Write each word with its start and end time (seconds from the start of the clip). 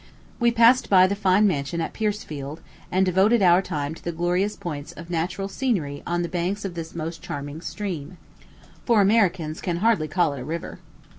We 0.39 0.49
passed 0.49 0.89
by 0.89 1.05
the 1.05 1.15
fine 1.15 1.45
mansion 1.45 1.79
at 1.79 1.93
Piercefield, 1.93 2.61
and 2.91 3.05
devoted 3.05 3.43
our 3.43 3.61
time 3.61 3.93
to 3.93 4.03
the 4.03 4.11
glorious 4.11 4.55
points 4.55 4.93
of 4.93 5.11
natural 5.11 5.47
scenery 5.47 6.01
on 6.07 6.23
the 6.23 6.27
banks 6.27 6.65
of 6.65 6.73
this 6.73 6.95
most 6.95 7.21
charming 7.21 7.61
stream 7.61 8.17
for 8.83 8.99
Americans 8.99 9.61
can 9.61 9.77
hardly 9.77 10.07
call 10.07 10.33
it 10.33 10.39
a 10.39 10.43
river. 10.43 10.79